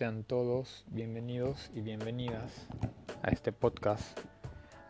[0.00, 2.66] Sean todos bienvenidos y bienvenidas
[3.22, 4.18] a este podcast,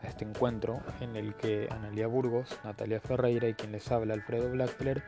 [0.05, 4.49] a este encuentro en el que Analia Burgos, Natalia Ferreira y quien les habla Alfredo
[4.53, 5.03] Blackler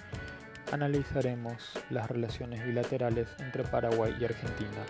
[0.72, 4.82] analizaremos las relaciones bilaterales entre Paraguay y Argentina,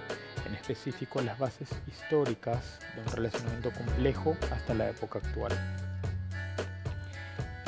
[0.46, 5.52] en específico las bases históricas de un relacionamiento complejo hasta la época actual.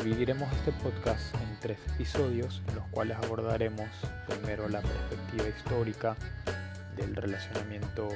[0.03, 3.91] Dividiremos este podcast en tres episodios en los cuales abordaremos
[4.27, 6.17] primero la perspectiva histórica
[6.97, 8.09] del relacionamiento,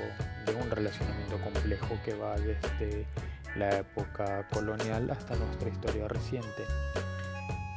[0.47, 3.07] de un relacionamiento complejo que va desde
[3.57, 6.65] la época colonial hasta nuestra historia reciente,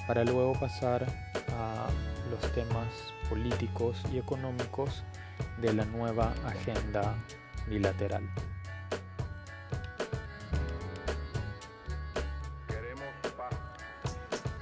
[0.07, 1.05] para luego pasar
[1.53, 1.87] a
[2.29, 2.87] los temas
[3.29, 5.03] políticos y económicos
[5.61, 7.15] de la nueva agenda
[7.67, 8.23] bilateral.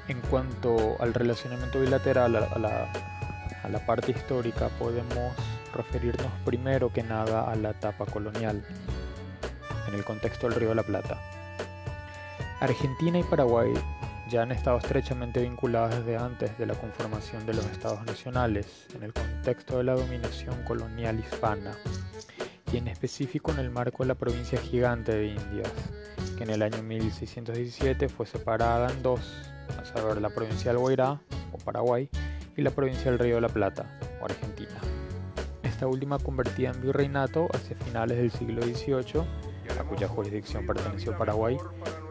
[0.08, 2.92] En cuanto al relacionamiento bilateral, a la,
[3.64, 5.36] a la parte histórica, podemos
[5.74, 8.64] referirnos primero que nada a la etapa colonial,
[9.88, 11.20] en el contexto del Río de la Plata.
[12.60, 13.74] Argentina y Paraguay
[14.30, 19.04] ya han estado estrechamente vinculadas desde antes de la conformación de los estados nacionales, en
[19.04, 21.76] el contexto de la dominación colonial hispana,
[22.72, 25.72] y en específico en el marco de la provincia gigante de Indias,
[26.38, 29.22] que en el año 1617 fue separada en dos,
[29.80, 31.20] a saber, la provincia del Guairá,
[31.52, 32.10] o Paraguay,
[32.56, 33.86] y la provincia del Río de la Plata,
[34.22, 34.80] o Argentina.
[35.80, 39.24] Esta última convertida en virreinato hacia finales del siglo XVIII,
[39.80, 41.56] a cuya jurisdicción perteneció Paraguay,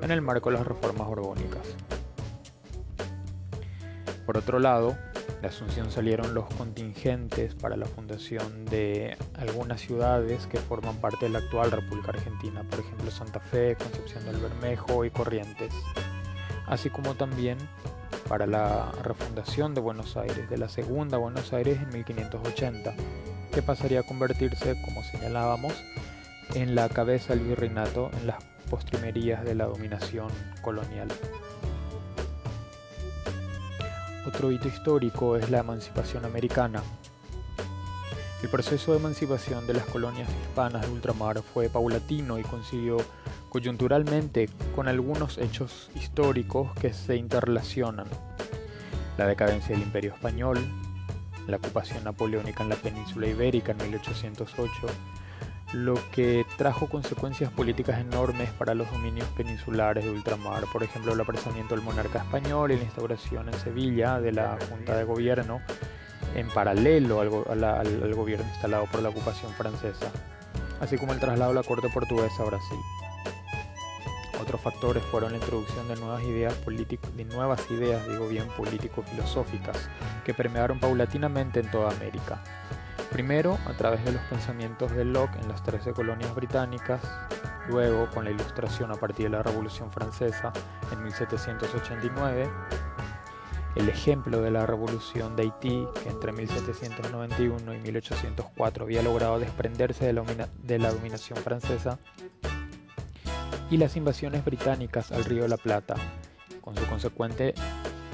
[0.00, 1.76] en el marco de las reformas borbónicas.
[4.24, 4.96] Por otro lado,
[5.42, 11.32] de Asunción salieron los contingentes para la fundación de algunas ciudades que forman parte de
[11.32, 15.74] la actual República Argentina, por ejemplo Santa Fe, Concepción del Bermejo y Corrientes,
[16.66, 17.58] así como también
[18.30, 22.94] para la refundación de Buenos Aires, de la segunda Buenos Aires en 1580,
[23.52, 25.74] que pasaría a convertirse, como señalábamos,
[26.54, 30.28] en la cabeza del virreinato en las postrimerías de la dominación
[30.62, 31.08] colonial.
[34.26, 36.82] Otro hito histórico es la emancipación americana.
[38.42, 42.98] El proceso de emancipación de las colonias hispanas de ultramar fue paulatino y consiguió
[43.48, 48.06] coyunturalmente con algunos hechos históricos que se interrelacionan.
[49.16, 50.58] La decadencia del imperio español,
[51.48, 54.70] la ocupación napoleónica en la península ibérica en 1808,
[55.72, 61.20] lo que trajo consecuencias políticas enormes para los dominios peninsulares de ultramar, por ejemplo el
[61.20, 65.60] apresamiento del monarca español y la instauración en Sevilla de la Junta de Gobierno
[66.34, 70.10] en paralelo al, al gobierno instalado por la ocupación francesa,
[70.80, 72.78] así como el traslado de la corte portuguesa a Brasil.
[74.40, 79.88] Otros factores fueron la introducción de nuevas ideas políticas, de nuevas ideas, digo bien, político-filosóficas,
[80.24, 82.42] que permearon paulatinamente en toda América.
[83.10, 87.00] Primero, a través de los pensamientos de Locke en las 13 colonias británicas,
[87.68, 90.52] luego con la ilustración a partir de la Revolución Francesa
[90.92, 92.48] en 1789,
[93.76, 100.06] el ejemplo de la Revolución de Haití, que entre 1791 y 1804 había logrado desprenderse
[100.06, 100.22] de la,
[100.62, 101.98] de la dominación francesa,
[103.70, 105.94] y las invasiones británicas al Río de la Plata,
[106.60, 107.54] con su consecuente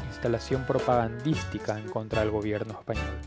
[0.09, 3.19] instalación propagandística en contra del gobierno español.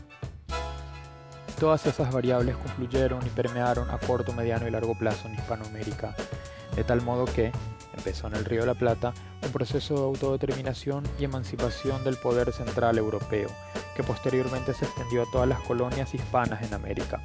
[1.58, 6.14] Todas esas variables confluyeron y permearon a corto, mediano y largo plazo en Hispanoamérica,
[6.76, 7.50] de tal modo que
[7.96, 9.12] empezó en el Río de la Plata
[9.42, 13.48] un proceso de autodeterminación y emancipación del poder central europeo,
[13.96, 17.20] que posteriormente se extendió a todas las colonias hispanas en América.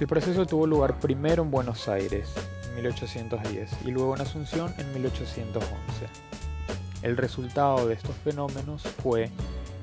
[0.00, 2.34] El proceso tuvo lugar primero en Buenos Aires,
[2.74, 5.70] 1810 y luego en Asunción en 1811.
[7.02, 9.30] El resultado de estos fenómenos fue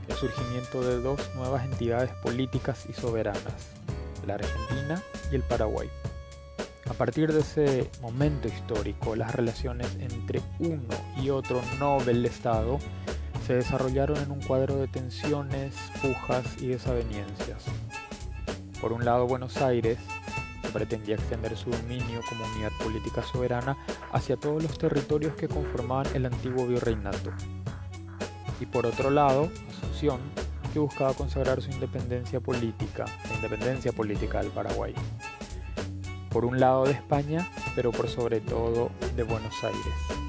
[0.07, 3.69] el surgimiento de dos nuevas entidades políticas y soberanas,
[4.25, 5.01] la Argentina
[5.31, 5.89] y el Paraguay.
[6.89, 12.79] A partir de ese momento histórico, las relaciones entre uno y otro Nobel Estado
[13.45, 17.65] se desarrollaron en un cuadro de tensiones, pujas y desavenencias.
[18.81, 19.99] Por un lado, Buenos Aires
[20.71, 23.77] pretendía extender su dominio como unidad política soberana
[24.11, 27.31] hacia todos los territorios que conformaban el antiguo virreinato.
[28.59, 30.19] Y por otro lado, Asunción,
[30.71, 34.93] que buscaba consagrar su independencia política, la independencia política del Paraguay.
[36.29, 40.20] Por un lado de España, pero por sobre todo de Buenos Aires.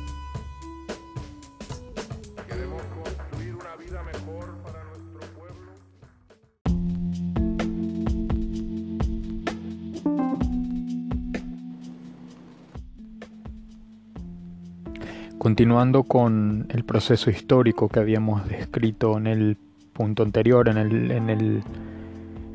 [15.43, 19.57] Continuando con el proceso histórico que habíamos descrito en el
[19.93, 21.65] punto anterior, en el, en el,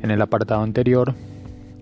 [0.01, 1.13] en el apartado anterior,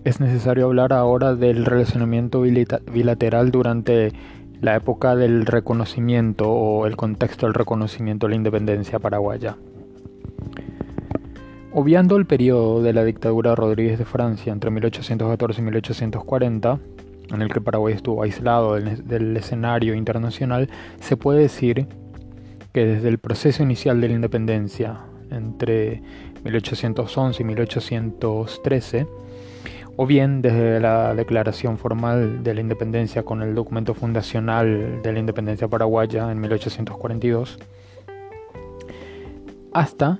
[0.02, 4.14] es necesario hablar ahora del relacionamiento bilateral durante
[4.60, 9.56] la época del reconocimiento o el contexto del reconocimiento de la independencia paraguaya.
[11.72, 16.80] Obviando el periodo de la dictadura de Rodríguez de Francia entre 1814 y 1840,
[17.32, 20.68] en el que Paraguay estuvo aislado del, escenario internacional,
[21.00, 21.86] se puede decir
[22.72, 25.00] que desde el proceso inicial de la independencia,
[25.30, 26.02] entre
[26.44, 29.06] 1811 y 1813,
[29.96, 35.18] o bien desde la declaración formal de la independencia con el documento fundacional de la
[35.18, 37.58] independencia paraguaya en 1842,
[39.72, 40.18] hasta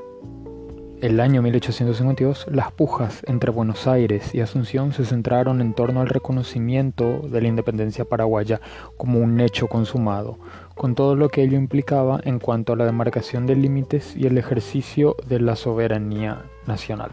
[1.06, 6.08] el año 1852, las pujas entre Buenos Aires y Asunción se centraron en torno al
[6.08, 8.60] reconocimiento de la independencia paraguaya
[8.96, 10.40] como un hecho consumado,
[10.74, 14.36] con todo lo que ello implicaba en cuanto a la demarcación de límites y el
[14.36, 17.12] ejercicio de la soberanía nacional.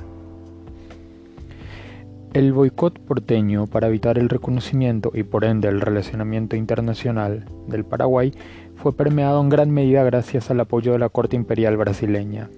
[2.34, 8.34] El boicot porteño para evitar el reconocimiento y por ende el relacionamiento internacional del Paraguay
[8.76, 12.50] fue permeado en gran medida gracias al apoyo de la Corte Imperial brasileña,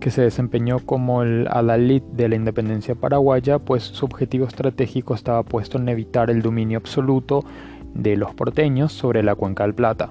[0.00, 5.42] que se desempeñó como el adalid de la independencia paraguaya, pues su objetivo estratégico estaba
[5.42, 7.44] puesto en evitar el dominio absoluto
[7.94, 10.10] de los porteños sobre la cuenca del Plata,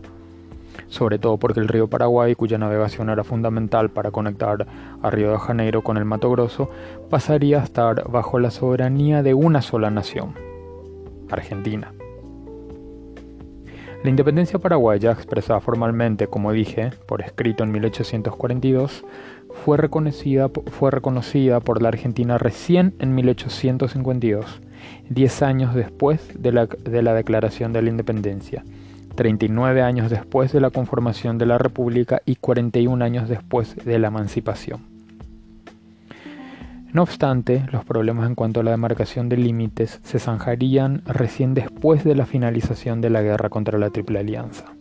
[0.87, 4.67] sobre todo porque el río Paraguay, cuya navegación era fundamental para conectar
[5.01, 6.69] a Río de Janeiro con el Mato Grosso,
[7.09, 10.33] pasaría a estar bajo la soberanía de una sola nación,
[11.29, 11.93] Argentina.
[14.03, 19.03] La independencia paraguaya, expresada formalmente, como dije, por escrito en 1842,
[19.63, 24.61] fue reconocida, fue reconocida por la Argentina recién en 1852,
[25.09, 28.63] 10 años después de la, de la Declaración de la Independencia,
[29.15, 34.07] 39 años después de la conformación de la República y 41 años después de la
[34.07, 34.97] emancipación.
[36.93, 42.03] No obstante, los problemas en cuanto a la demarcación de límites se zanjarían recién después
[42.03, 44.76] de la finalización de la guerra contra la Triple Alianza.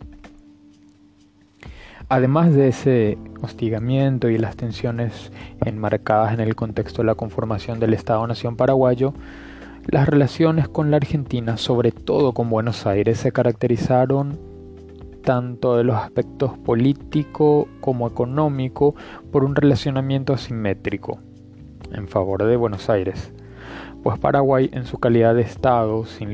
[2.09, 5.31] Además de ese hostigamiento y las tensiones
[5.65, 9.13] enmarcadas en el contexto de la conformación del Estado-Nación paraguayo,
[9.87, 14.39] las relaciones con la Argentina, sobre todo con Buenos Aires, se caracterizaron
[15.21, 18.95] tanto de los aspectos político como económico
[19.29, 21.19] por un relacionamiento asimétrico
[21.91, 23.33] en favor de Buenos Aires,
[24.01, 26.31] pues Paraguay en su calidad de Estado sin,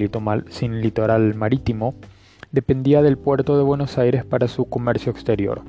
[0.82, 1.96] litoral marítimo
[2.54, 5.64] dependía del puerto de Buenos Aires para su comercio exterior.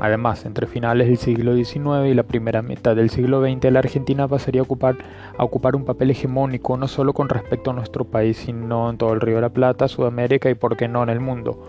[0.00, 4.26] Además, entre finales del siglo XIX y la primera mitad del siglo XX, la Argentina
[4.26, 8.96] pasaría a ocupar, un papel hegemónico no solo con respecto a nuestro país, sino en
[8.96, 11.62] todo el Río de la Plata, Sudamérica y, por qué no, en el mundo.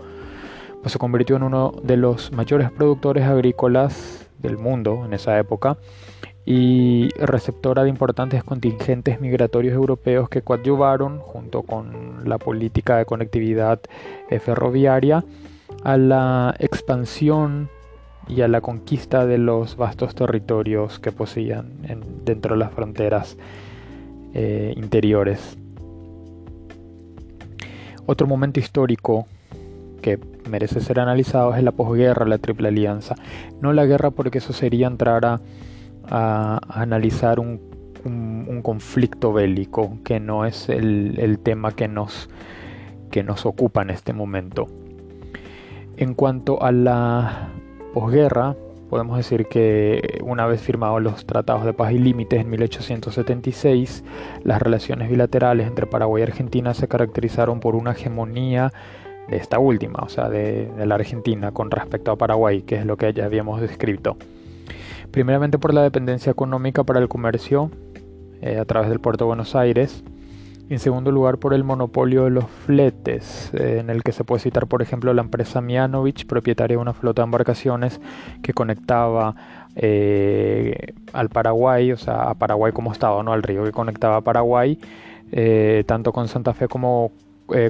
[0.80, 5.76] Pues se convirtió en uno de los mayores productores agrícolas del mundo en esa época
[6.50, 13.80] y receptora de importantes contingentes migratorios europeos que coadyuvaron, junto con la política de conectividad
[14.30, 15.26] eh, ferroviaria,
[15.84, 17.68] a la expansión
[18.26, 21.68] y a la conquista de los vastos territorios que poseían
[22.24, 23.36] dentro de las fronteras
[24.32, 25.58] eh, interiores.
[28.06, 29.26] Otro momento histórico
[30.00, 30.18] que
[30.48, 33.16] merece ser analizado es la posguerra, la Triple Alianza.
[33.60, 35.42] No la guerra porque eso sería entrar a
[36.10, 37.66] a, analizar un,
[38.62, 42.28] conflicto bélico, que no es el, tema que nos,
[43.10, 44.66] que nos ocupa en este momento.
[45.96, 47.50] En cuanto a la
[47.92, 48.56] posguerra,
[48.88, 54.04] podemos decir que una vez firmados los tratados de paz y límites en 1876,
[54.42, 58.72] las relaciones bilaterales entre Paraguay y Argentina se caracterizaron por una hegemonía
[59.28, 62.96] de esta última, o sea, de, la Argentina con respecto a Paraguay, que es lo
[62.96, 64.16] que ya habíamos descrito
[65.10, 67.70] primeramente por la dependencia económica para el comercio
[68.40, 70.04] eh, a través del puerto de Buenos Aires,
[70.68, 74.22] y en segundo lugar por el monopolio de los fletes, eh, en el que se
[74.22, 78.00] puede citar por ejemplo la empresa Mianovich, propietaria de una flota de embarcaciones
[78.42, 79.34] que conectaba
[79.76, 84.20] eh, al Paraguay, o sea, a Paraguay como estado, no al río, que conectaba a
[84.20, 84.78] Paraguay,
[85.86, 87.12] tanto con Santa Fe como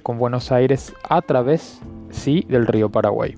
[0.03, 1.81] con Buenos Aires, a través,
[2.11, 3.37] sí, del río Paraguay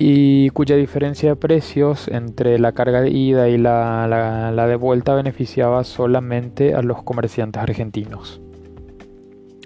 [0.00, 5.82] y cuya diferencia de precios entre la carga de ida y la, de vuelta beneficiaba
[5.82, 8.40] solamente a los comerciantes argentinos.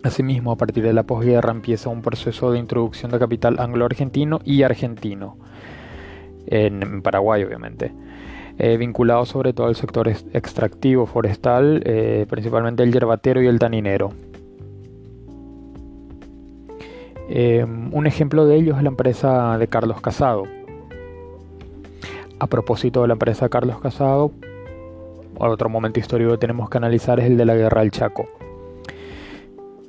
[0.02, 4.62] Asimismo, a partir de la posguerra empieza un proceso de introducción de capital anglo-argentino y
[4.62, 5.36] argentino,
[6.46, 7.92] en Paraguay obviamente,
[8.56, 14.14] eh, vinculado sobre todo al sector extractivo forestal, eh, principalmente el yerbatero y el taninero.
[17.34, 20.42] Eh, un ejemplo de ello es la empresa de Carlos Casado.
[22.38, 24.32] A propósito de la empresa de Carlos Casado,
[25.38, 28.28] otro momento histórico que tenemos que analizar es el de la Guerra del Chaco.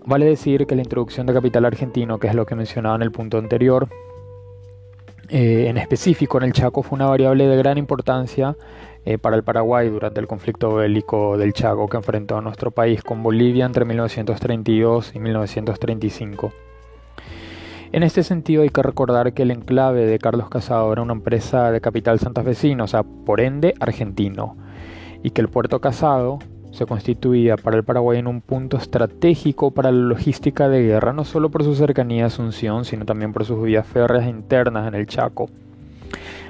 [0.05, 3.11] Vale decir que la introducción de capital argentino, que es lo que mencionaba en el
[3.11, 3.89] punto anterior,
[5.27, 8.55] eh, en específico en el Chaco fue una variable de gran importancia
[9.03, 13.03] eh, para el Paraguay durante el conflicto bélico del Chaco que enfrentó a nuestro país
[13.03, 16.53] con Bolivia entre 1932 y 1935.
[17.93, 21.69] En este sentido hay que recordar que el enclave de Carlos Casado era una empresa
[21.69, 24.57] de capital santafesino, o sea, por ende argentino,
[25.21, 26.39] y que el puerto Casado
[26.71, 31.23] se constituía para el Paraguay en un punto estratégico para la logística de guerra, no
[31.23, 35.05] solo por su cercanía a Asunción, sino también por sus vías férreas internas en el
[35.05, 35.51] Chaco.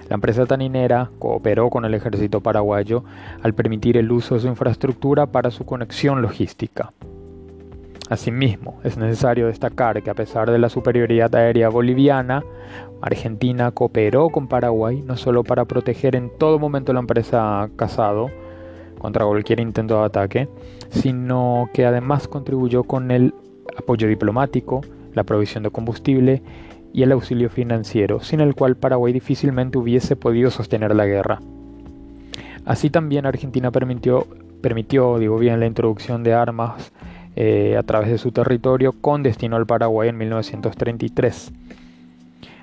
[0.08, 3.04] La empresa taninera cooperó con el ejército paraguayo
[3.42, 6.94] al permitir el uso de su infraestructura para su conexión logística.
[8.10, 12.44] Asimismo, es necesario destacar que a pesar de la superioridad aérea boliviana,
[13.02, 18.30] Argentina cooperó con Paraguay no solo para proteger en todo momento la empresa Casado,
[19.00, 20.50] contra cualquier intento de ataque,
[20.90, 23.34] sino que además contribuyó con el
[23.78, 24.82] apoyo diplomático,
[25.14, 26.42] la provisión de combustible
[26.94, 31.42] y el auxilio financiero, sin el cual Paraguay difícilmente hubiese podido sostener la guerra.
[32.66, 34.26] Así también Argentina permitió,
[34.62, 36.94] permitió digo bien, la introducción de armas
[37.36, 41.52] eh, a través de su territorio con destino al Paraguay en 1933,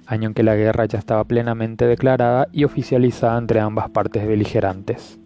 [0.07, 5.19] año en que la guerra ya estaba plenamente declarada y oficializada entre ambas partes beligerantes.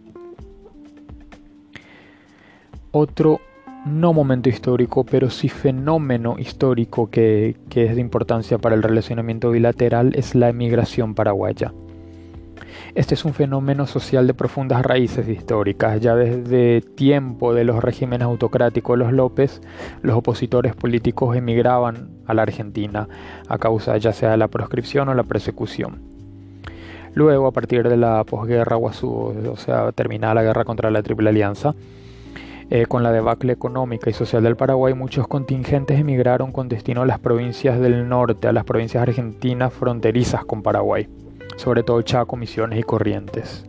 [2.91, 3.41] Otro
[3.85, 10.13] no momento histórico, pero sí fenómeno histórico que, es de importancia para el relacionamiento bilateral
[10.15, 11.71] es la emigración paraguaya.
[12.95, 15.99] Este es un fenómeno social de profundas raíces históricas.
[15.99, 19.61] Ya desde tiempo de los regímenes autocráticos los López,
[20.01, 23.09] los opositores políticos emigraban a la Argentina
[23.49, 25.99] a causa ya sea de la proscripción o la persecución.
[27.13, 31.75] Luego, a partir de la posguerra, o sea, terminada la guerra contra la Triple Alianza,
[32.69, 37.05] eh, con la debacle económica y social del Paraguay, muchos contingentes emigraron con destino a
[37.05, 41.09] las provincias del norte, a las provincias argentinas fronterizas con Paraguay,
[41.55, 43.65] sobre todo Chaco, Misiones y Corrientes.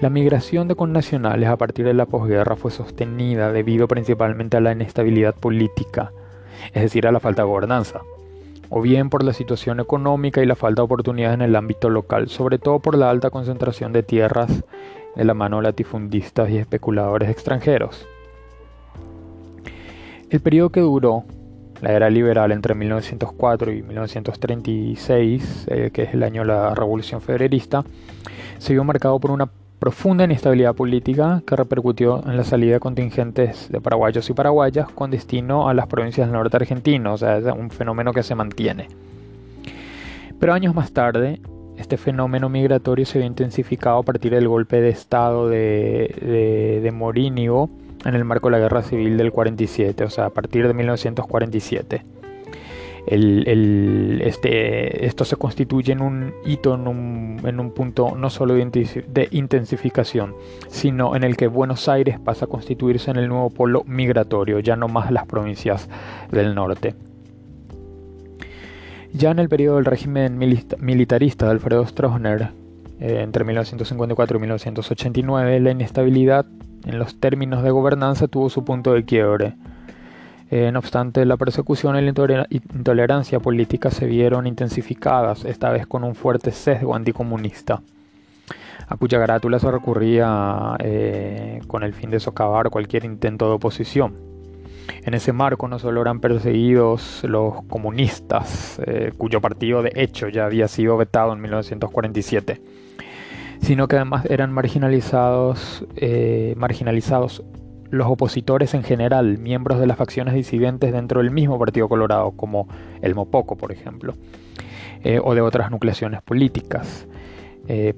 [0.00, 4.72] La migración de connacionales a partir de la posguerra fue sostenida debido principalmente a la
[4.72, 6.12] inestabilidad política,
[6.74, 8.02] es decir, a la falta de gobernanza,
[8.68, 12.28] o bien por la situación económica y la falta de oportunidades en el ámbito local,
[12.28, 14.64] sobre todo por la alta concentración de tierras
[15.14, 18.06] de la mano de latifundistas y especuladores extranjeros.
[20.28, 21.24] El periodo que duró
[21.80, 27.20] la era liberal entre 1904 y 1936, eh, que es el año de la Revolución
[27.20, 27.84] Federalista,
[28.58, 33.70] se vio marcado por una profunda inestabilidad política que repercutió en la salida de contingentes
[33.70, 37.44] de paraguayos y paraguayas con destino a las provincias del norte argentino, o sea, es
[37.44, 38.88] un fenómeno que se mantiene.
[40.40, 41.40] Pero años más tarde,
[41.78, 47.68] este fenómeno migratorio se vio intensificado a partir del golpe de Estado de, de, Morínigo
[48.04, 52.02] en el marco de la Guerra Civil del 47, o sea, a partir de 1947.
[53.08, 56.88] este, esto se constituye en un hito, en
[57.60, 60.34] un, punto no solo de intensificación,
[60.68, 64.76] sino en el que Buenos Aires pasa a constituirse en el nuevo polo migratorio, ya
[64.76, 65.88] no más las provincias
[66.30, 66.94] del norte.
[69.16, 72.50] Ya en el periodo del régimen militarista de Alfredo Stroessner,
[73.00, 76.44] eh, entre 1954 y 1989, la inestabilidad
[76.84, 79.54] en los términos de gobernanza tuvo su punto de quiebre.
[80.50, 86.04] Eh, no obstante, la persecución y la intolerancia política se vieron intensificadas, esta vez con
[86.04, 87.80] un fuerte sesgo anticomunista,
[88.86, 94.35] a cuya carátula se recurría eh, con el fin de socavar cualquier intento de oposición.
[95.04, 100.46] En ese marco no solo eran perseguidos los comunistas, eh, cuyo partido de hecho ya
[100.46, 102.60] había sido vetado en 1947,
[103.60, 107.44] sino que además eran marginalizados, eh, marginalizados
[107.90, 112.68] los opositores en general, miembros de las facciones disidentes dentro del mismo Partido Colorado, como
[113.00, 114.14] el Mopoco, por ejemplo,
[115.04, 117.06] eh, o de otras nucleaciones políticas,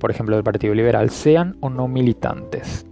[0.01, 2.88] por ejemplo del Partido Liberal, sean o no militantes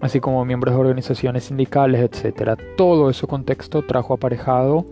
[0.00, 2.58] así como miembros de organizaciones sindicales, etc.
[2.76, 4.86] Todo ese contexto trajo aparejado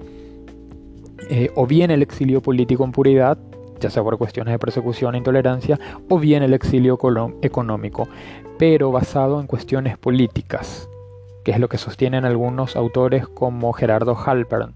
[1.31, 3.39] eh, o bien el exilio político en puridad,
[3.81, 6.99] ya sea por cuestiones de persecución e intolerancia, o bien el exilio
[7.43, 8.09] económico,
[8.59, 10.89] pero basado en cuestiones políticas,
[11.45, 14.75] que es lo que sostienen algunos autores como Gerardo Halpern.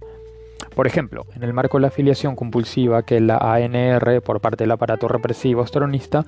[0.74, 4.70] Por ejemplo, en el marco de la afiliación compulsiva que la ANR, por parte del
[4.70, 6.24] aparato represivo astronista,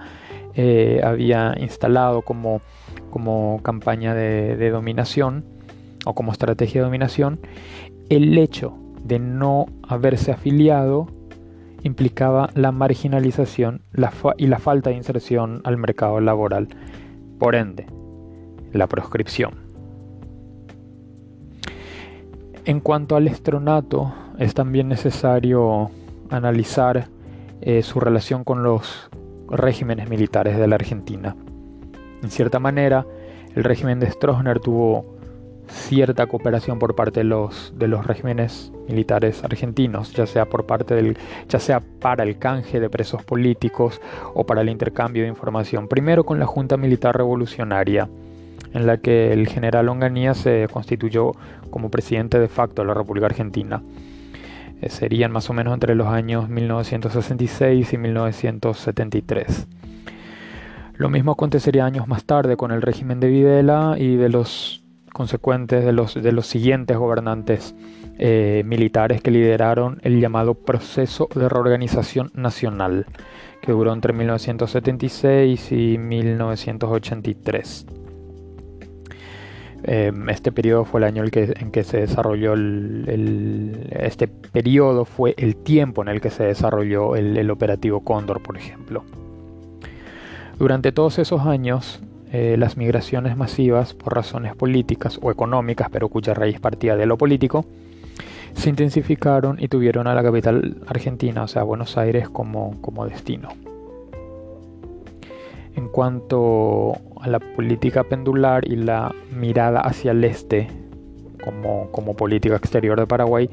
[0.54, 2.60] eh, había instalado como
[3.14, 5.44] como campaña de, dominación
[6.04, 7.38] o como estrategia de dominación,
[8.08, 11.06] el hecho de no haberse afiliado
[11.84, 13.82] implicaba la marginalización
[14.36, 16.66] y la falta de inserción al mercado laboral.
[17.38, 17.86] Por ende,
[18.72, 19.54] la proscripción.
[22.64, 25.92] En cuanto al estronato, es también necesario
[26.30, 27.06] analizar
[27.60, 29.08] eh, su relación con los
[29.48, 31.36] regímenes militares de la Argentina.
[32.24, 33.04] En cierta manera,
[33.54, 35.04] el régimen de Stroessner tuvo
[35.68, 40.94] cierta cooperación por parte de los, de los regímenes militares argentinos, ya sea por parte
[40.94, 41.18] del,
[41.50, 44.00] ya sea para el canje de presos políticos
[44.32, 45.86] o para el intercambio de información.
[45.86, 48.08] Primero con la Junta Militar Revolucionaria,
[48.72, 51.32] en la que el general Onganía se constituyó
[51.68, 53.82] como presidente de facto de la República Argentina.
[54.80, 59.68] Eh, serían más o menos entre los años 1966 y 1973.
[60.96, 65.84] Lo mismo acontecería años más tarde con el régimen de Videla y de los consecuentes
[65.84, 67.74] de los, de los siguientes gobernantes
[68.18, 73.06] eh, militares que lideraron el llamado proceso de reorganización nacional,
[73.60, 77.86] que duró entre 1976 y 1983.
[79.86, 81.30] Em, este periodo fue el año en
[81.70, 84.30] que, se desarrolló el, este
[85.04, 89.04] fue el tiempo en el que se desarrolló el, operativo Cóndor, por ejemplo.
[90.58, 92.00] Durante todos esos años,
[92.32, 97.16] eh, las migraciones masivas por razones políticas o económicas, pero cuya raíz partía de lo
[97.18, 97.64] político,
[98.54, 103.48] se intensificaron y tuvieron a la capital argentina, o sea, Buenos Aires, como destino.
[105.76, 110.68] En cuanto a la política pendular y la mirada hacia el este
[111.92, 113.50] como, política exterior de Paraguay,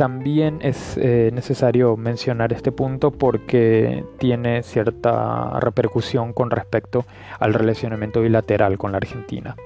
[0.00, 7.04] también es eh, necesario mencionar este punto porque tiene cierta repercusión con respecto
[7.38, 9.56] al relacionamiento bilateral con la Argentina.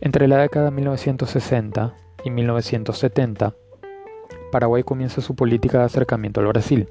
[0.00, 3.54] Entre la década de 1960 y 1970,
[4.52, 6.88] Paraguay comienza su política de acercamiento al Brasil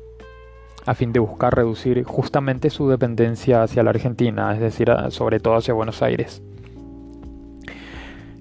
[0.85, 5.55] a fin de buscar reducir justamente su dependencia hacia la Argentina, es decir, sobre todo
[5.55, 6.43] hacia Buenos Aires.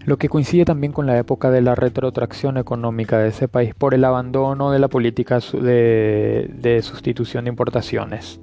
[0.07, 3.95] Lo que coincide también con la época de la retrotracción económica de ese país por
[3.95, 8.39] el abandono de la política de, sustitución de importaciones.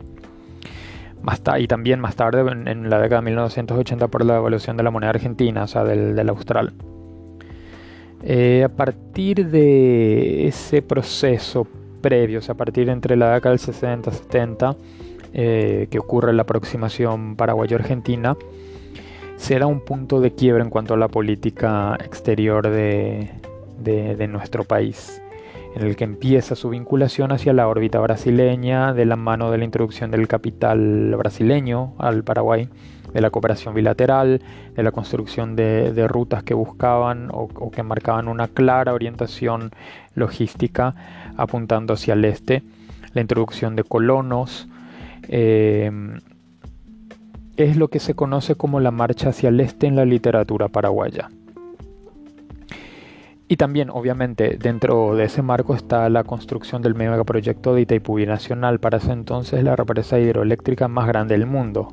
[1.60, 5.12] y también más tarde, en, la década de 1980, por la devaluación de la moneda
[5.12, 6.74] argentina, o sea, del, austral.
[8.24, 11.67] Eh, a partir de ese proceso
[12.02, 14.76] previos, a partir entre la década del 60-70,
[15.34, 18.36] eh, que ocurre la aproximación paraguayo-argentina,
[19.41, 23.32] será un punto de quiebra en cuanto a la política exterior de,
[23.80, 25.19] de, nuestro país,
[25.75, 29.65] en el que empieza su vinculación hacia la órbita brasileña de la mano de la
[29.65, 32.69] introducción del capital brasileño al Paraguay,
[33.15, 34.43] de la cooperación bilateral,
[34.75, 39.71] de la construcción de, rutas que buscaban o, que marcaban una clara orientación
[40.13, 40.93] logística
[41.36, 42.62] apuntando hacia el este,
[43.15, 44.69] la introducción de colonos,
[45.30, 45.89] eh,
[47.57, 51.29] es lo que se conoce como la marcha hacia el este en la literatura paraguaya.
[53.47, 58.79] Y también, obviamente, dentro de ese marco está la construcción del megaproyecto de Itaipú Nacional,
[58.79, 61.89] para ese entonces la represa hidroeléctrica más grande del mundo,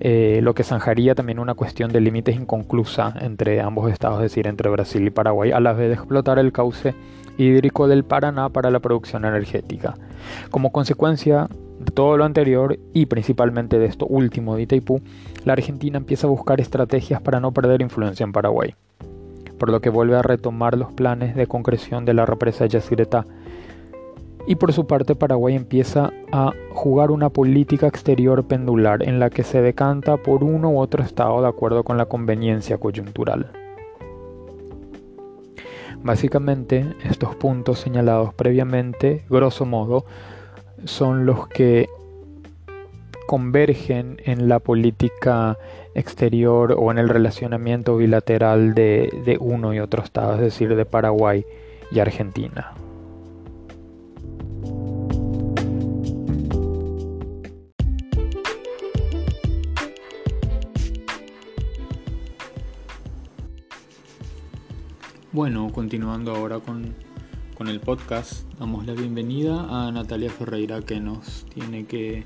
[0.00, 4.46] eh, lo que zanjaría también una cuestión de límites inconclusa entre ambos estados, es decir,
[4.46, 6.94] entre Brasil y Paraguay, a la vez de explotar el cauce
[7.36, 9.94] hídrico del Paraná para la producción energética.
[10.50, 11.48] Como consecuencia
[11.84, 15.00] todo lo anterior y principalmente de esto último de Itaipú,
[15.44, 18.74] la Argentina empieza a buscar estrategias para no perder influencia en Paraguay,
[19.58, 23.24] por lo que vuelve a retomar los planes de concreción de la represa Yacyretá.
[24.46, 29.44] Y por su parte Paraguay empieza a jugar una política exterior pendular en la que
[29.44, 33.52] se decanta por uno u otro estado de acuerdo con la conveniencia coyuntural.
[36.02, 40.04] Básicamente, estos puntos señalados previamente, grosso modo,
[40.84, 41.88] son los que
[43.26, 45.56] convergen en la política
[45.94, 51.44] exterior o en el relacionamiento bilateral de, uno y otro estado, es decir, de Paraguay
[51.90, 52.72] y Argentina.
[65.32, 66.94] Bueno, continuando ahora con,
[67.68, 72.24] el podcast, damos la bienvenida a Natalia Ferreira que nos tiene que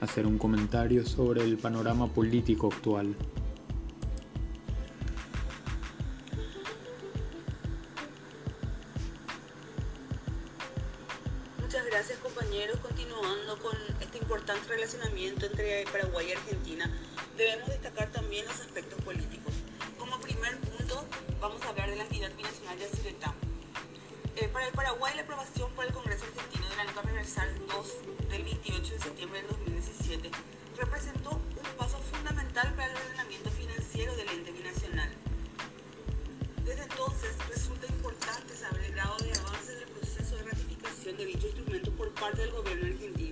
[0.00, 3.16] hacer un comentario sobre el panorama político actual.
[11.60, 12.78] Muchas gracias compañeros.
[12.80, 16.90] Continuando con este importante relacionamiento entre Paraguay y Argentina,
[17.36, 19.54] debemos destacar también los aspectos políticos.
[19.98, 21.04] Como primer punto,
[21.40, 23.37] vamos a hablar de la entidad binacional de Aciretá.
[24.40, 27.94] Eh, para el Paraguay la aprobación por el Congreso argentino de la Nota Reversal 2
[28.30, 30.30] del 28 de septiembre del 2017
[30.76, 35.10] representó un paso fundamental para el ordenamiento financiero del ente binacional.
[36.64, 41.46] Desde entonces resulta importante saber el grado de avance del proceso de ratificación de dicho
[41.48, 43.27] instrumento por parte del gobierno argentino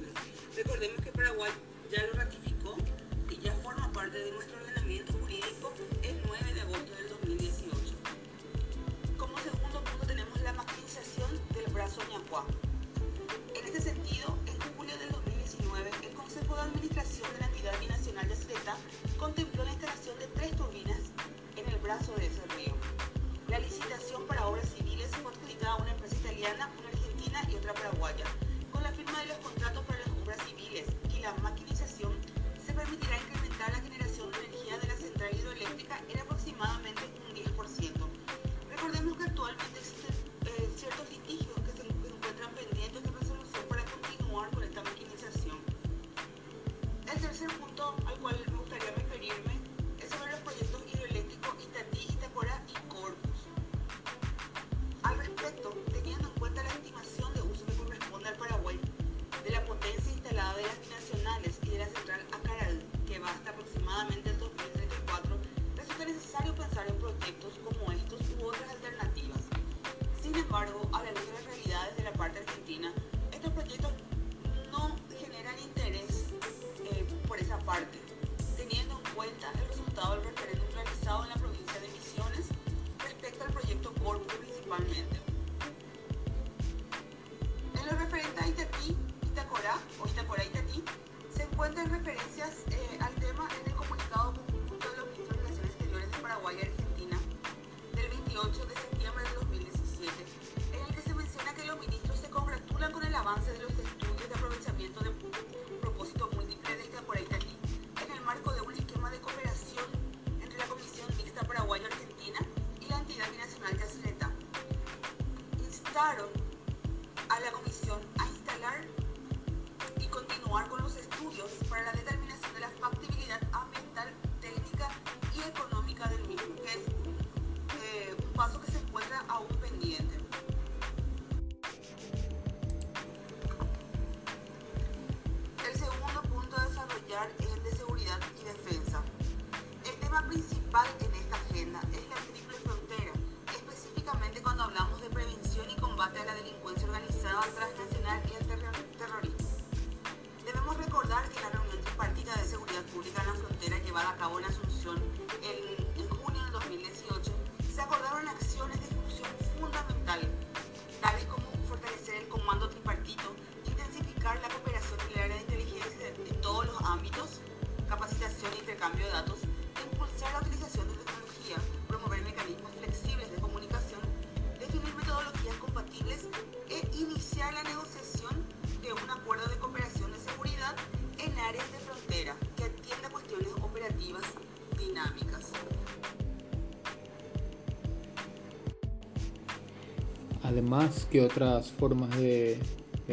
[190.67, 192.61] más que otras formas de,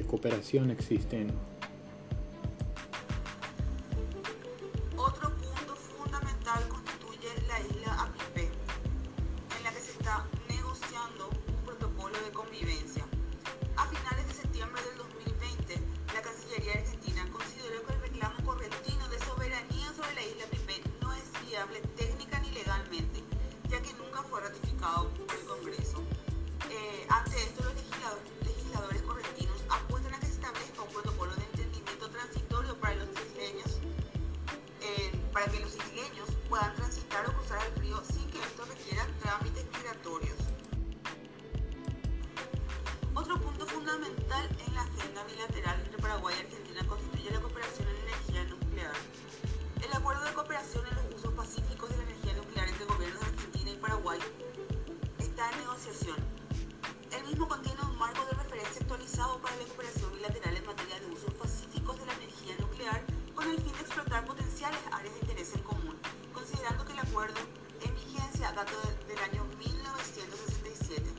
[0.08, 1.32] cooperación existen.
[4.98, 8.50] Otro punto fundamental constituye la isla Apipé,
[9.58, 13.06] en la que se está negociando un protocolo de convivencia.
[13.78, 15.80] A finales de septiembre del 2020,
[16.16, 21.14] la Cancillería Argentina consideró que el reclamo correntino de soberanía sobre la isla Apipé no
[21.14, 23.22] es viable técnica ni legalmente,
[23.70, 26.02] ya que nunca fue ratificado por el Congreso
[26.74, 32.10] eh, ante esto los legisladores correntinos apuntan a que se establezca un protocolo de entendimiento
[32.10, 33.78] transitorio para los isleños,
[34.82, 39.08] eh, para que los isleños puedan transitar o cruzar el río sin que esto requiera
[39.22, 40.38] trámites migratorios.
[43.14, 47.98] Otro punto fundamental en la agenda bilateral entre Paraguay y Argentina constituye la cooperación en
[48.08, 48.94] energía nuclear.
[49.80, 53.28] El acuerdo de cooperación en los usos pacíficos de la energía nuclear entre gobiernos de
[53.28, 54.20] Argentina y Paraguay
[57.24, 61.06] el mismo contiene un marco de referencia actualizado para la cooperación bilateral en materia de
[61.06, 63.02] usos pacíficos de la energía nuclear
[63.34, 65.96] con el fin de explotar potenciales áreas de interés en común,
[66.34, 67.40] considerando que el acuerdo
[67.80, 68.76] en vigencia data
[69.08, 71.14] del año 1967.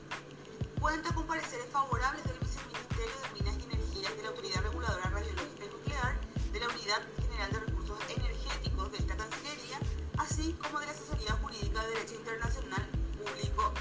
[0.78, 5.64] Cuenta con pareceres favorables del Viceministerio de Minas y Energía de la Autoridad Reguladora Radiológica
[5.64, 6.20] y Nuclear,
[6.52, 9.80] de la Unidad General de Recursos Energéticos de esta Cancillería,
[10.18, 12.86] así como de la Asesoría Jurídica de Derecho Internacional
[13.16, 13.72] Público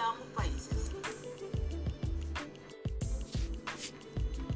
[0.00, 0.90] ambos países.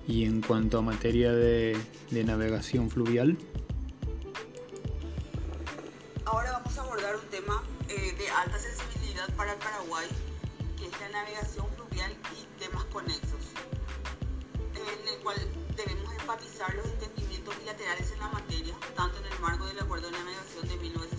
[0.07, 1.77] Y en cuanto a materia de,
[2.11, 3.39] de navegación fluvial.
[6.25, 10.07] Ahora vamos a abordar un tema eh, de alta sensibilidad para el Paraguay,
[10.79, 13.53] que es la navegación fluvial y temas conexos,
[14.75, 15.37] en el cual
[15.77, 20.13] debemos enfatizar los entendimientos bilaterales en la materia, tanto en el marco del Acuerdo de
[20.13, 21.12] Navegación de 1990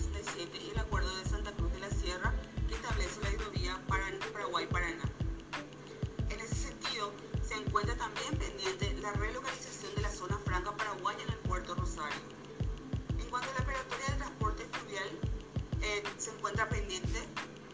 [16.18, 17.20] se encuentra pendiente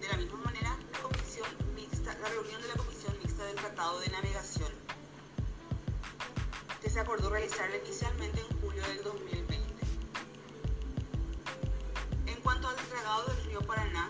[0.00, 4.00] de la misma manera la, comisión mixta, la reunión de la Comisión Mixta del Tratado
[4.00, 4.70] de Navegación
[6.82, 9.86] que se acordó realizarla inicialmente en julio del 2020.
[12.26, 14.08] En cuanto al dragado del río Paraná,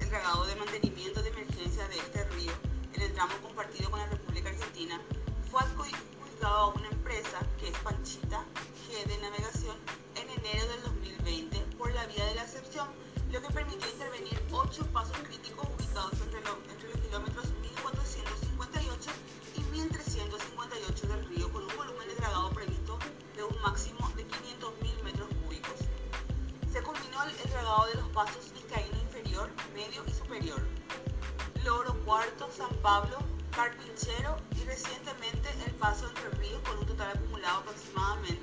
[0.00, 2.52] el dragado de mantenimiento de emergencia de este río
[2.94, 5.00] en el tramo compartido con la República Argentina
[5.50, 8.44] fue adjudicado a una empresa que es Panchita
[8.88, 9.76] G de Navegación
[10.14, 10.85] en enero del
[13.56, 19.10] permitió intervenir ocho pasos críticos ubicados entre, entre los kilómetros 1458
[19.56, 22.98] y 1358 del río con un volumen de dragado previsto
[23.34, 25.80] de un máximo de 500.000 metros cúbicos.
[26.70, 30.60] Se culminó el, el dragado de los pasos vizcaíno inferior, medio y superior.
[31.64, 33.16] Loro Cuarto, San Pablo,
[33.52, 38.35] Carpinchero y recientemente el paso entre ríos con un total acumulado aproximadamente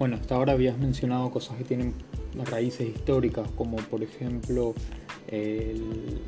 [0.00, 1.92] Bueno, hasta ahora habías mencionado cosas que tienen
[2.46, 4.74] raíces históricas, como por ejemplo
[5.28, 6.22] el,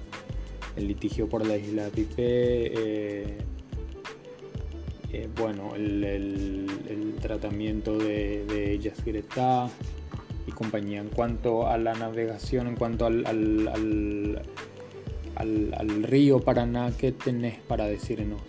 [0.77, 3.39] litigio por la isla Pipe, eh,
[5.11, 9.71] eh, bueno, el, tratamiento de, de ellas Greta
[10.47, 11.01] y compañía.
[11.01, 14.43] En cuanto a la navegación, en cuanto al, al,
[15.35, 18.43] al, al río Paraná, ¿qué tenés para decirnos?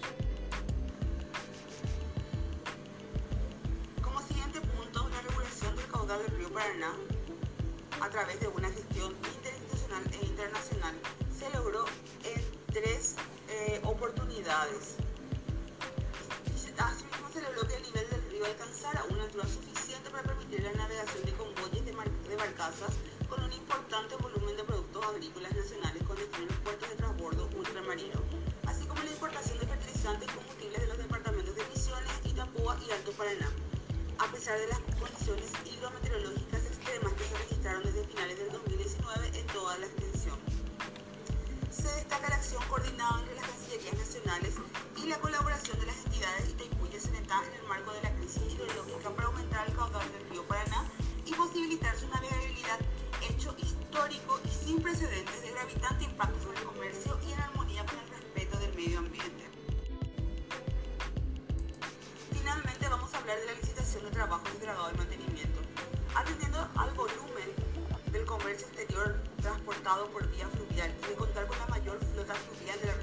[69.84, 72.94] Por vía fluvial y de contar con la mayor flota fluvial de la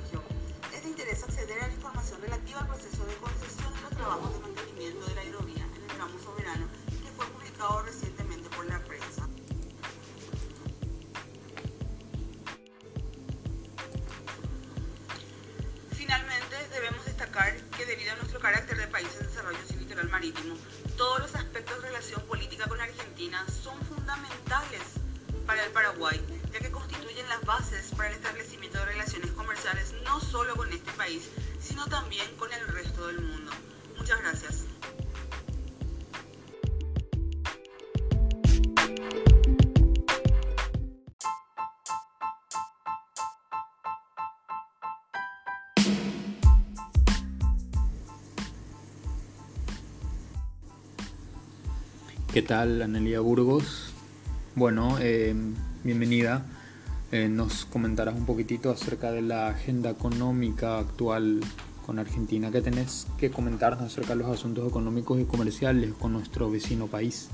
[52.32, 53.92] ¿Qué tal, Anelia Burgos?
[54.54, 55.34] Bueno, eh,
[55.82, 56.46] bienvenida.
[57.10, 61.40] Eh, nos comentarás un poquitito acerca de la agenda económica actual
[61.84, 62.52] con Argentina.
[62.52, 67.30] ¿Qué tenés que comentarnos acerca de los asuntos económicos y comerciales con nuestro vecino país?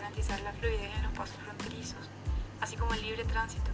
[0.00, 2.08] Garantizar la fluidez en los pasos fronterizos,
[2.60, 3.70] así como el libre tránsito.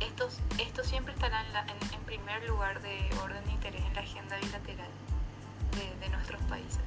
[0.00, 4.36] Estos, estos siempre estarán en, en, primer lugar de orden de interés en la agenda
[4.36, 4.90] bilateral
[5.76, 6.82] de, de nuestros países.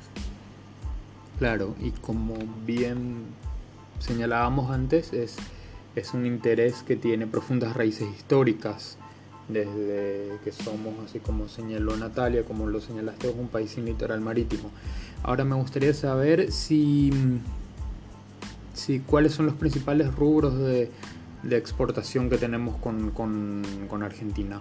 [1.40, 3.26] Claro, y como bien
[4.00, 5.38] señalábamos antes, es,
[5.96, 8.98] es un interés que tiene profundas raíces históricas,
[9.48, 14.22] desde que somos, así como señaló Natalia, como lo señalaste, es un país sin litoral
[14.22, 14.72] marítimo.
[15.24, 17.12] Ahora me gustaría saber si,
[18.82, 20.92] si cuáles son los principales rubros de,
[21.44, 24.60] de exportación que tenemos con, con, con Argentina.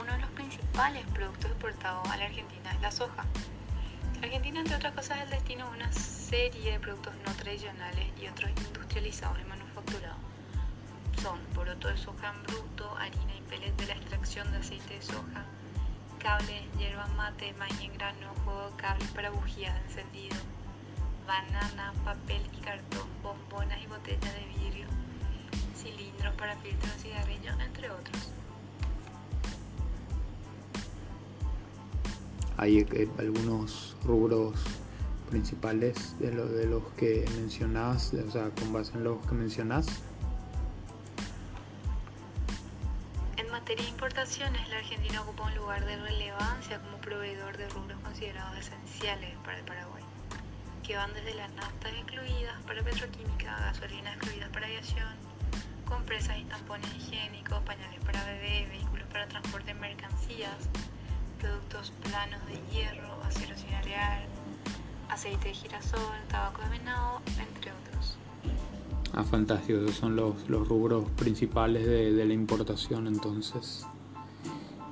[0.00, 3.24] Uno de los principales productos exportados a la Argentina es la soja.
[4.22, 8.28] Argentina, entre otras cosas, es el destino de una serie de productos no tradicionales y
[8.28, 10.18] otros industrializados y manufacturados.
[11.22, 15.02] Son poroto de soja en bruto, harina y pellets de la extracción de aceite de
[15.02, 15.44] soja,
[16.18, 20.36] cables, hierba mate, maíz en grano, juego de cables para bujías de encendido,
[21.30, 24.86] banana, papel y cartón, bombonas y botellas de vidrio,
[25.76, 28.32] cilindros para filtros de cigarrillos, entre otros.
[32.56, 34.56] Hay eh, algunos rubros
[35.30, 39.86] principales de, lo, de los que mencionás, o sea, con base en los que mencionás.
[43.36, 48.00] En materia de importaciones, la Argentina ocupa un lugar de relevancia como proveedor de rubros
[48.00, 50.02] considerados esenciales para el Paraguay,
[50.90, 55.14] que van desde las naftas excluidas para petroquímica, gasolinas excluidas para aviación,
[55.84, 60.68] compresas y tampones higiénicos, pañales para bebé, vehículos para transporte de mercancías,
[61.38, 64.26] productos planos de hierro, acero alear,
[65.08, 68.16] aceite de girasol, tabaco de venado, entre otros.
[69.12, 73.86] Ah, fantástico, esos son los, los rubros principales de, de, la importación entonces.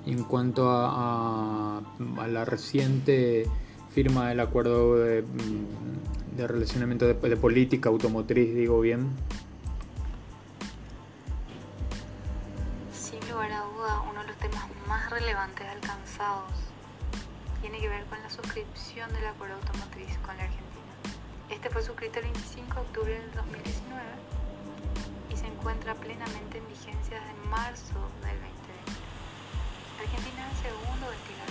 [0.06, 1.82] Y en cuanto a, a,
[2.18, 3.50] a, la reciente
[3.98, 5.24] firma del acuerdo de,
[6.37, 9.11] de relacionamiento de, de política automotriz, digo bien,
[12.92, 16.52] Sin lugar a duda, uno de los temas más relevantes alcanzados
[17.61, 20.94] tiene que ver con la suscripción del acuerdo automotriz con la Argentina.
[21.50, 24.02] Este fue suscrito el 25 de octubre del 2019
[25.34, 28.94] y se encuentra plenamente en vigencia desde marzo del 2020.
[29.98, 31.47] Argentina es el segundo destino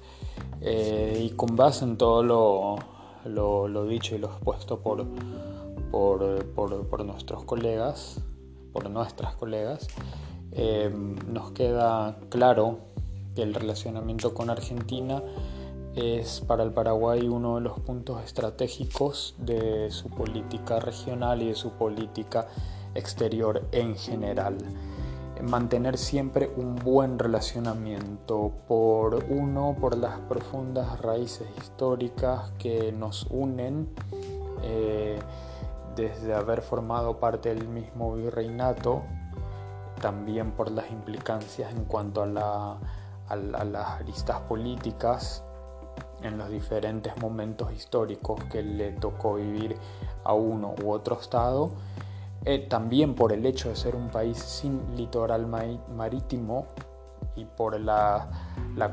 [0.62, 5.06] eh, y con base en todo lo, dicho y lo expuesto por,
[5.92, 8.22] por, por, nuestros colegas,
[8.72, 9.90] por nuestras colegas,
[10.54, 10.90] eh,
[11.28, 12.78] nos queda claro
[13.36, 15.22] que el relacionamiento con Argentina
[15.98, 21.56] es para el Paraguay uno de los puntos estratégicos de su política regional y de
[21.56, 22.48] su política
[22.94, 24.58] exterior en general.
[25.42, 33.90] Mantener siempre un buen relacionamiento por uno, por las profundas raíces históricas que nos unen
[34.64, 35.20] eh,
[35.96, 39.02] desde haber formado parte del mismo virreinato,
[40.00, 42.78] también por las implicancias en cuanto a,
[43.28, 45.44] a las aristas políticas
[46.24, 49.76] en los diferentes momentos históricos que le tocó vivir
[50.24, 51.72] a uno u otro estado,
[52.46, 55.48] eh, también por el hecho de ser un país sin litoral
[55.96, 56.68] marítimo
[57.36, 58.30] y por la,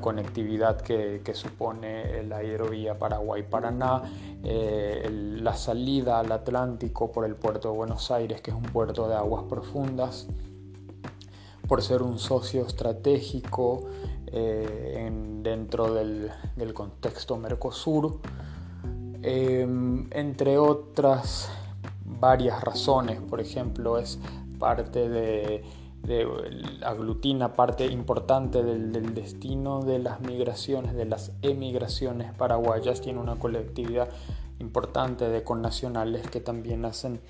[0.01, 4.03] conectividad que, supone la hidrovía Paraguay-Paraná,
[4.43, 5.09] eh,
[5.41, 9.15] la salida al Atlántico por el puerto de Buenos Aires, que es un puerto de
[9.15, 10.27] aguas profundas,
[11.67, 13.85] por ser un socio estratégico
[14.37, 15.11] eh,
[15.43, 16.31] dentro del,
[16.75, 18.21] contexto Mercosur,
[19.23, 21.51] em, entre otras
[22.05, 24.19] varias razones, por ejemplo, es
[24.59, 25.63] parte de,
[26.85, 34.09] aglutina parte importante del, destino de las migraciones, de las emigraciones paraguayas, tiene una colectividad
[34.59, 37.21] importante de connacionales que también hacen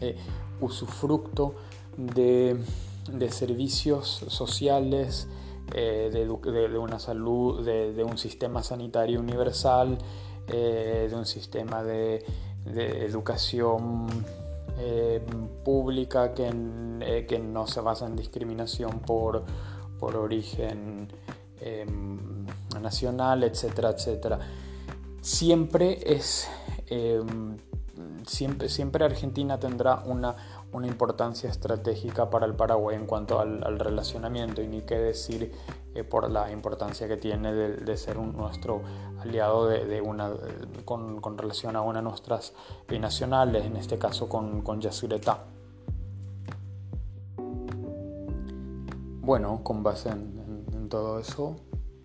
[0.00, 0.16] eh,
[0.60, 1.54] usufructo
[1.96, 2.60] de
[3.12, 5.28] de servicios sociales,
[5.74, 9.98] eh, de, una salud, de, un sistema sanitario universal,
[10.46, 12.24] eh, de un sistema de,
[12.66, 14.06] educación
[14.78, 15.24] eh,
[15.64, 19.44] pública que, que, no se basa en discriminación por,
[19.98, 21.08] por origen
[21.60, 22.46] em,
[22.80, 24.38] nacional, etcétera, etcétera.
[25.22, 26.48] Siempre es
[26.88, 27.56] em,
[28.26, 30.36] siempre, siempre Argentina tendrá una,
[30.72, 35.52] una importancia estratégica para el Paraguay en cuanto al, relacionamiento y ni qué decir
[35.94, 38.82] eh, por la importancia que tiene de, ser un, nuestro
[39.20, 40.30] aliado de, una,
[40.84, 42.52] con, relación a una de nuestras
[42.86, 45.44] binacionales, en este caso con, con Yasureta.
[49.22, 50.38] Bueno, con base en,
[50.88, 51.56] todo eso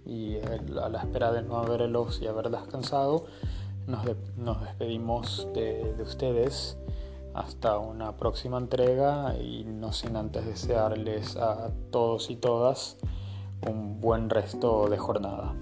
[0.05, 3.24] y a la espera de no haberlos y haber descansado,
[3.88, 4.03] nos,
[4.36, 6.78] nos despedimos de, de ustedes
[7.34, 12.97] hasta una próxima entrega y no sin antes desearles a todos y todas
[13.67, 15.53] un buen resto de jornada.